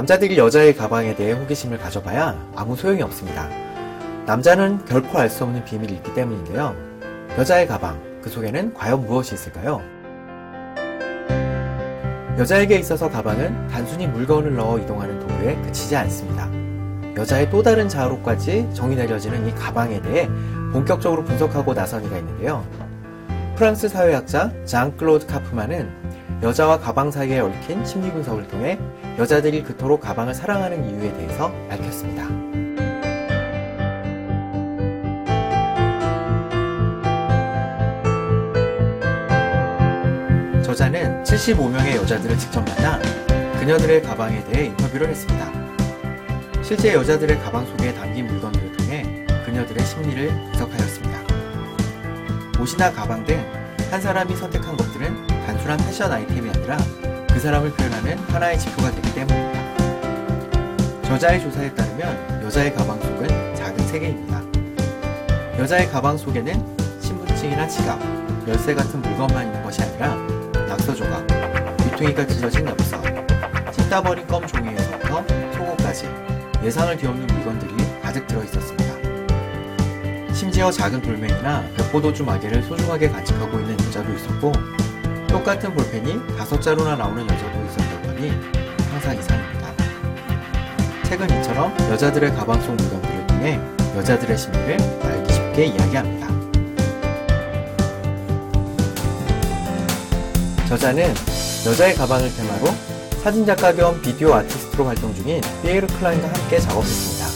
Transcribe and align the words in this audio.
남자들이 0.00 0.38
여자의 0.38 0.74
가방에 0.74 1.14
대해 1.14 1.32
호기심을 1.32 1.76
가져봐야 1.76 2.34
아무 2.56 2.74
소용이 2.74 3.02
없습니다. 3.02 3.50
남자는 4.24 4.86
결코 4.86 5.18
알 5.18 5.28
수 5.28 5.44
없는 5.44 5.62
비밀이 5.66 5.92
있기 5.92 6.14
때문인데요. 6.14 6.74
여자의 7.36 7.66
가방, 7.66 8.00
그 8.22 8.30
속에는 8.30 8.72
과연 8.72 9.04
무엇이 9.04 9.34
있을까요? 9.34 9.82
여자에게 12.38 12.78
있어서 12.78 13.10
가방은 13.10 13.68
단순히 13.68 14.06
물건을 14.06 14.54
넣어 14.54 14.78
이동하는 14.78 15.18
도구에 15.18 15.56
그치지 15.56 15.94
않습니다. 15.94 16.48
여자의 17.14 17.50
또 17.50 17.62
다른 17.62 17.86
자아로까지 17.86 18.70
정의 18.72 18.96
내려지는 18.96 19.46
이 19.46 19.54
가방에 19.54 20.00
대해 20.00 20.30
본격적으로 20.72 21.24
분석하고 21.24 21.74
나선 21.74 22.06
이가 22.06 22.16
있는데요. 22.16 22.64
프랑스 23.54 23.86
사회학자 23.86 24.50
장 24.64 24.96
클로드 24.96 25.26
카프만은 25.26 25.90
여자와 26.42 26.78
가방 26.78 27.10
사이에 27.10 27.40
얽힌 27.40 27.84
심리 27.84 28.10
분석을 28.10 28.48
통해 28.48 28.78
여자들이 29.18 29.62
그토록 29.62 30.00
가방을 30.00 30.34
사랑하는 30.34 30.88
이유에 30.88 31.12
대해서 31.12 31.52
밝혔습니다. 31.68 32.28
저자는 40.62 41.24
75명의 41.24 41.96
여자들을 41.96 42.38
직접 42.38 42.64
만나 42.64 42.98
그녀들의 43.58 44.02
가방에 44.02 44.42
대해 44.44 44.66
인터뷰를 44.66 45.08
했습니다. 45.08 45.50
실제 46.62 46.94
여자들의 46.94 47.38
가방 47.40 47.66
속에 47.66 47.92
담긴 47.92 48.26
물건들을 48.28 48.76
통해 48.76 49.26
그녀들의 49.44 49.84
심리를 49.84 50.28
분석하였습니다. 50.52 51.20
옷이나 52.60 52.90
가방 52.92 53.24
등 53.24 53.60
한 53.90 54.00
사람이 54.00 54.36
선택한 54.36 54.76
것들은 54.76 55.29
단순한 55.50 55.78
패션 55.78 56.12
아이템이 56.12 56.48
아니라 56.48 56.76
그 57.32 57.40
사람을 57.40 57.72
표현하는 57.72 58.16
하나의 58.18 58.56
지표가 58.56 58.92
되기 58.92 59.12
때문입니다. 59.14 61.02
저자의 61.02 61.40
조사에 61.40 61.74
따르면 61.74 62.44
여자의 62.44 62.72
가방 62.72 63.00
속은 63.00 63.56
작은 63.56 63.84
세계입니다. 63.88 64.40
여자의 65.58 65.90
가방 65.90 66.16
속에는 66.16 66.76
신분증이나 67.00 67.66
지갑, 67.66 67.98
열쇠 68.46 68.76
같은 68.76 69.02
물건만 69.02 69.46
있는 69.46 69.60
것이 69.64 69.82
아니라 69.82 70.14
낙서 70.68 70.94
조각, 70.94 71.26
귀퉁이가 71.78 72.28
찢어진 72.28 72.68
엽서, 72.68 73.02
찢다 73.72 74.00
버린 74.04 74.24
껌 74.28 74.46
종이에서부터 74.46 75.24
속옷까지 75.54 76.08
예상을 76.62 76.96
뒤엎는 76.96 77.26
물건들이 77.26 77.74
가득 78.00 78.24
들어 78.28 78.44
있었습니다. 78.44 80.32
심지어 80.32 80.70
작은 80.70 81.02
돌멩이나 81.02 81.64
벽보도주 81.76 82.22
마개를 82.22 82.62
소중하게 82.62 83.08
간직하고 83.08 83.58
있는 83.58 83.72
여자도 83.86 84.12
있었고 84.12 84.52
똑같은 85.30 85.72
볼펜이 85.74 86.36
다섯 86.36 86.60
자루나 86.60 86.96
나오는 86.96 87.22
여자도 87.22 87.64
있었던 87.66 88.02
점이 88.02 88.32
상상 88.90 89.18
이상입니다. 89.18 89.72
책은 91.04 91.40
이처럼 91.40 91.72
여자들의 91.90 92.34
가방 92.34 92.60
속 92.60 92.74
물건들을 92.74 93.26
통해 93.28 93.60
여자들의 93.96 94.36
심리를 94.36 94.76
알기 95.02 95.32
쉽게 95.32 95.64
이야기합니다. 95.66 96.28
저자는 100.68 101.14
여자의 101.66 101.94
가방을 101.94 102.32
테마로 102.34 102.66
사진작가 103.22 103.72
겸 103.74 104.00
비디오 104.02 104.34
아티스트로 104.34 104.84
활동 104.84 105.14
중인 105.14 105.40
피에르 105.62 105.86
클라인과 105.86 106.28
함께 106.28 106.58
작업했습니다. 106.58 107.26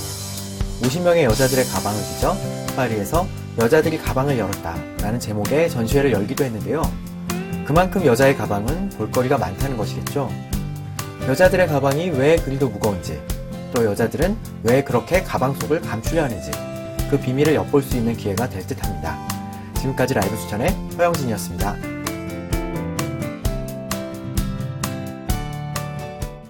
50명의 0.82 1.22
여자들의 1.24 1.64
가방을 1.66 2.00
뒤져 2.00 2.36
파리에서 2.74 3.26
여자들이 3.58 3.98
가방을 3.98 4.38
열었다 4.38 4.74
라는 5.00 5.20
제목의 5.20 5.70
전시회를 5.70 6.12
열기도 6.12 6.44
했는데요. 6.44 7.03
그만큼 7.66 8.04
여자의 8.04 8.36
가방은 8.36 8.90
볼거리가 8.90 9.38
많다는 9.38 9.76
것이겠죠. 9.76 10.30
여자들의 11.26 11.66
가방이 11.68 12.10
왜 12.10 12.36
그리도 12.36 12.68
무거운지, 12.68 13.20
또 13.74 13.84
여자들은 13.84 14.36
왜 14.64 14.84
그렇게 14.84 15.22
가방 15.22 15.54
속을 15.54 15.80
감추려 15.80 16.24
하는지, 16.24 16.50
그 17.10 17.18
비밀을 17.18 17.54
엿볼 17.54 17.82
수 17.82 17.96
있는 17.96 18.16
기회가 18.16 18.48
될 18.48 18.66
듯 18.66 18.82
합니다. 18.84 19.18
지금까지 19.76 20.14
라이브 20.14 20.36
추천의 20.36 20.68
허영진이었습니다. 20.98 21.93